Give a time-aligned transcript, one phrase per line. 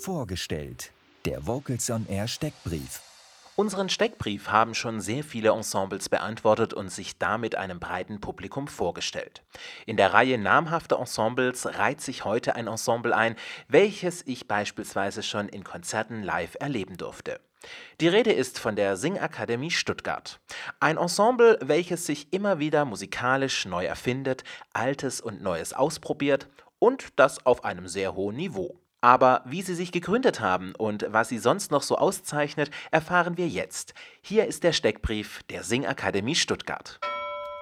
[0.00, 0.92] Vorgestellt.
[1.26, 3.02] Der Vocals on Air Steckbrief.
[3.54, 9.42] Unseren Steckbrief haben schon sehr viele Ensembles beantwortet und sich damit einem breiten Publikum vorgestellt.
[9.84, 13.36] In der Reihe namhafter Ensembles reiht sich heute ein Ensemble ein,
[13.68, 17.38] welches ich beispielsweise schon in Konzerten live erleben durfte.
[18.00, 20.40] Die Rede ist von der Singakademie Stuttgart.
[20.80, 27.44] Ein Ensemble, welches sich immer wieder musikalisch neu erfindet, Altes und Neues ausprobiert und das
[27.44, 28.80] auf einem sehr hohen Niveau.
[29.00, 33.48] Aber wie sie sich gegründet haben und was sie sonst noch so auszeichnet, erfahren wir
[33.48, 33.94] jetzt.
[34.20, 37.00] Hier ist der Steckbrief der Singakademie Stuttgart.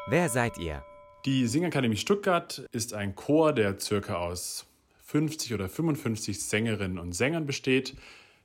[0.09, 0.85] Wer seid ihr?
[1.25, 4.67] Die Singakademie Stuttgart ist ein Chor, der circa aus
[5.05, 7.97] 50 oder 55 Sängerinnen und Sängern besteht,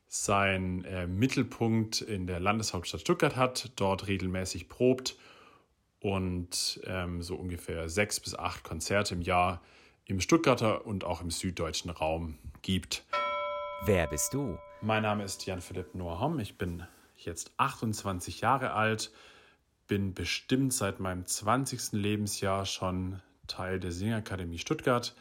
[0.08, 5.18] seinen äh, Mittelpunkt in der Landeshauptstadt Stuttgart hat, dort regelmäßig probt
[6.00, 9.62] und ähm, so ungefähr sechs bis acht Konzerte im Jahr
[10.06, 13.06] im Stuttgarter und auch im süddeutschen Raum gibt.
[13.86, 14.58] Wer bist du?
[14.82, 16.40] Mein Name ist Jan-Philipp Noahom.
[16.40, 16.84] Ich bin
[17.18, 19.12] jetzt 28 Jahre alt,
[19.88, 21.94] bin bestimmt seit meinem 20.
[21.94, 25.16] Lebensjahr schon Teil der Singakademie Stuttgart.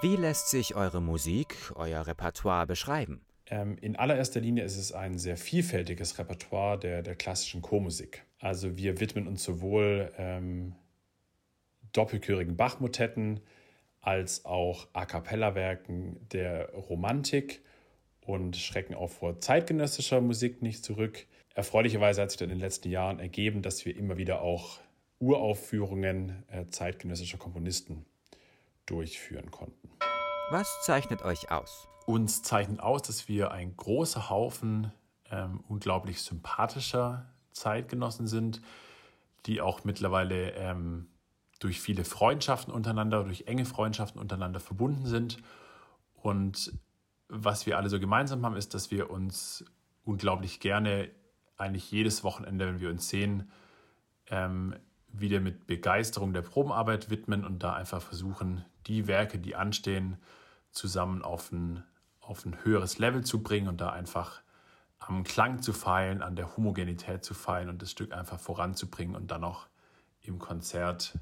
[0.00, 3.20] Wie lässt sich eure Musik, euer Repertoire beschreiben?
[3.46, 8.24] Ähm, in allererster Linie ist es ein sehr vielfältiges Repertoire der, der klassischen Chormusik.
[8.38, 10.74] Also wir widmen uns sowohl ähm,
[11.92, 13.40] doppelchörigen Bachmotetten,
[14.04, 17.62] als auch A cappella-Werken der Romantik
[18.20, 21.26] und schrecken auch vor zeitgenössischer Musik nicht zurück.
[21.54, 24.80] Erfreulicherweise hat sich dann in den letzten Jahren ergeben, dass wir immer wieder auch
[25.20, 28.04] Uraufführungen äh, zeitgenössischer Komponisten
[28.86, 29.90] durchführen konnten.
[30.50, 31.88] Was zeichnet euch aus?
[32.06, 34.92] Uns zeichnet aus, dass wir ein großer Haufen
[35.30, 38.60] ähm, unglaublich sympathischer Zeitgenossen sind,
[39.46, 41.06] die auch mittlerweile ähm,
[41.64, 45.38] durch viele Freundschaften untereinander, durch enge Freundschaften untereinander verbunden sind.
[46.14, 46.78] Und
[47.28, 49.64] was wir alle so gemeinsam haben, ist, dass wir uns
[50.04, 51.10] unglaublich gerne
[51.56, 53.50] eigentlich jedes Wochenende, wenn wir uns sehen,
[54.26, 54.76] ähm,
[55.08, 60.18] wieder mit Begeisterung der Probenarbeit widmen und da einfach versuchen, die Werke, die anstehen,
[60.70, 61.82] zusammen auf ein,
[62.20, 64.42] auf ein höheres Level zu bringen und da einfach
[64.98, 69.30] am Klang zu feilen, an der Homogenität zu feilen und das Stück einfach voranzubringen und
[69.30, 69.66] dann auch
[70.20, 71.18] im Konzert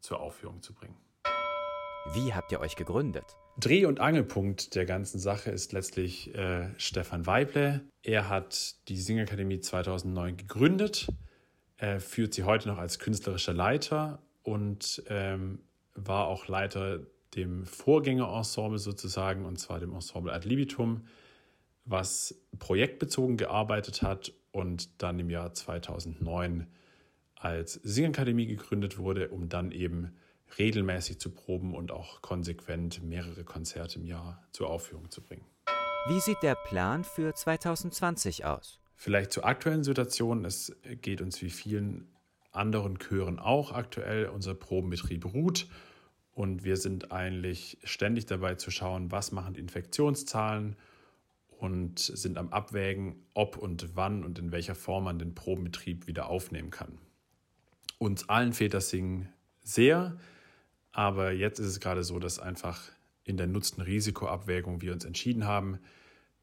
[0.00, 0.96] zur Aufführung zu bringen.
[2.14, 3.36] Wie habt ihr euch gegründet?
[3.58, 7.82] Dreh- und Angelpunkt der ganzen Sache ist letztlich äh, Stefan Weible.
[8.02, 11.08] Er hat die Singakademie 2009 gegründet,
[11.76, 15.60] äh, führt sie heute noch als künstlerischer Leiter und ähm,
[15.94, 17.00] war auch Leiter
[17.34, 21.06] dem Vorgängerensemble sozusagen, und zwar dem Ensemble Ad Libitum,
[21.84, 26.66] was projektbezogen gearbeitet hat und dann im Jahr 2009
[27.40, 30.12] als Singakademie gegründet wurde, um dann eben
[30.58, 35.44] regelmäßig zu proben und auch konsequent mehrere Konzerte im Jahr zur Aufführung zu bringen.
[36.08, 38.78] Wie sieht der Plan für 2020 aus?
[38.94, 40.44] Vielleicht zur aktuellen Situation.
[40.44, 42.08] Es geht uns wie vielen
[42.52, 44.26] anderen Chören auch aktuell.
[44.26, 45.66] Unser Probenbetrieb ruht
[46.32, 50.76] und wir sind eigentlich ständig dabei zu schauen, was machen die Infektionszahlen
[51.58, 56.28] und sind am Abwägen, ob und wann und in welcher Form man den Probenbetrieb wieder
[56.28, 56.98] aufnehmen kann.
[58.02, 59.28] Uns allen fehlt das Singen
[59.62, 60.16] sehr,
[60.90, 62.80] aber jetzt ist es gerade so, dass einfach
[63.24, 65.78] in der Nutzen-Risiko-Abwägung wir uns entschieden haben,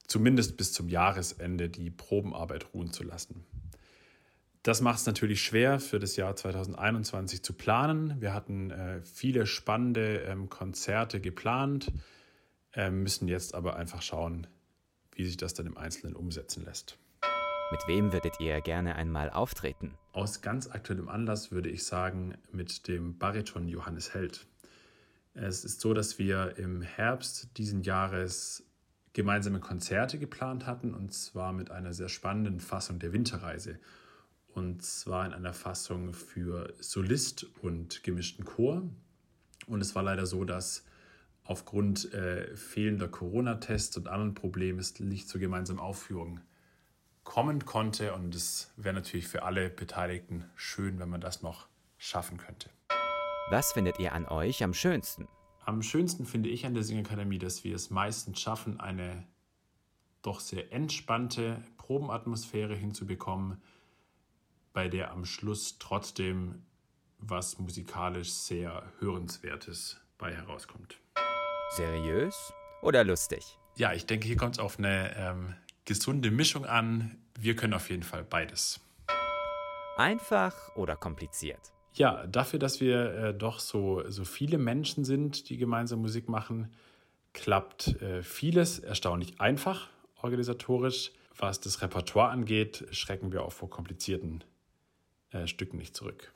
[0.06, 3.44] zumindest bis zum Jahresende die Probenarbeit ruhen zu lassen.
[4.62, 8.22] Das macht es natürlich schwer für das Jahr 2021 zu planen.
[8.22, 11.92] Wir hatten äh, viele spannende ähm, Konzerte geplant,
[12.74, 14.46] äh, müssen jetzt aber einfach schauen,
[15.12, 17.00] wie sich das dann im Einzelnen umsetzen lässt.
[17.70, 19.98] Mit wem würdet ihr gerne einmal auftreten?
[20.14, 24.48] Aus ganz aktuellem Anlass würde ich sagen mit dem Bariton Johannes Held.
[25.34, 28.64] Es ist so, dass wir im Herbst diesen Jahres
[29.12, 33.80] gemeinsame Konzerte geplant hatten und zwar mit einer sehr spannenden Fassung der Winterreise.
[34.48, 38.84] Und zwar in einer Fassung für Solist und gemischten Chor.
[39.68, 40.86] Und es war leider so, dass
[41.44, 46.40] aufgrund äh, fehlender Corona-Tests und anderen Problemen es nicht zur gemeinsamen Aufführung
[47.38, 48.16] kommen konnte.
[48.16, 51.68] Und es wäre natürlich für alle Beteiligten schön, wenn man das noch
[52.00, 52.72] schaffen könnte.
[53.52, 55.28] Was findet ihr an euch am schönsten?
[55.64, 59.28] Am schönsten finde ich an der Singakademie, dass wir es meistens schaffen, eine
[60.24, 63.62] doch sehr entspannte Probenatmosphäre hinzubekommen,
[64.74, 66.66] bei der am Schluss trotzdem
[67.20, 71.00] was musikalisch sehr Hörenswertes bei herauskommt.
[71.76, 72.52] Seriös
[72.82, 73.60] oder lustig?
[73.76, 75.56] Ja, ich denke, hier kommt es auf eine ähm,
[75.88, 77.18] gesunde Mischung an.
[77.40, 78.80] Wir können auf jeden Fall beides.
[79.96, 81.72] Einfach oder kompliziert?
[81.94, 86.72] Ja, dafür, dass wir äh, doch so, so viele Menschen sind, die gemeinsam Musik machen,
[87.34, 89.90] klappt äh, vieles erstaunlich einfach
[90.22, 91.12] organisatorisch.
[91.38, 94.44] Was das Repertoire angeht, schrecken wir auch vor komplizierten
[95.32, 96.34] äh, Stücken nicht zurück.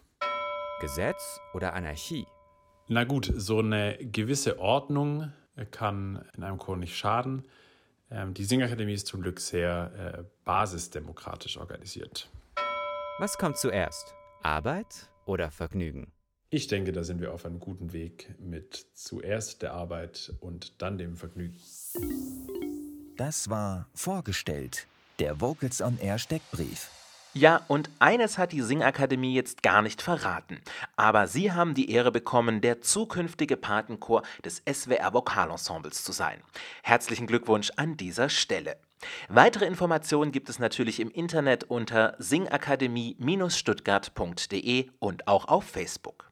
[0.80, 2.26] Gesetz oder Anarchie?
[2.88, 5.34] Na gut, so eine gewisse Ordnung
[5.72, 7.46] kann in einem Chor nicht schaden.
[8.12, 12.30] Ähm, die Singakademie ist zum Glück sehr äh, basisdemokratisch organisiert.
[13.20, 14.14] Was kommt zuerst?
[14.44, 16.12] Arbeit oder Vergnügen?
[16.50, 20.98] Ich denke, da sind wir auf einem guten Weg mit zuerst der Arbeit und dann
[20.98, 21.56] dem Vergnügen.
[23.16, 24.88] Das war vorgestellt,
[25.20, 26.90] der Vocals on Air Steckbrief.
[27.34, 30.60] Ja, und eines hat die Singakademie jetzt gar nicht verraten.
[30.98, 36.42] Aber sie haben die Ehre bekommen, der zukünftige Patenchor des SWR Vokalensembles zu sein.
[36.84, 38.76] Herzlichen Glückwunsch an dieser Stelle.
[39.30, 46.31] Weitere Informationen gibt es natürlich im Internet unter singakademie-stuttgart.de und auch auf Facebook.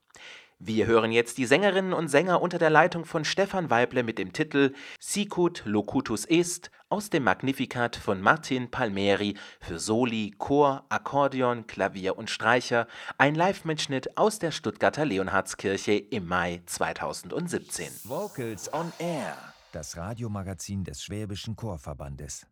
[0.62, 4.34] Wir hören jetzt die Sängerinnen und Sänger unter der Leitung von Stefan Weible mit dem
[4.34, 12.18] Titel Sicut Locutus Est aus dem Magnificat von Martin Palmeri für Soli, Chor, Akkordeon, Klavier
[12.18, 17.88] und Streicher, ein Live-Mitschnitt aus der Stuttgarter Leonhardskirche im Mai 2017.
[18.04, 19.38] Vocals on Air,
[19.72, 22.46] das Radiomagazin des Schwäbischen Chorverbandes.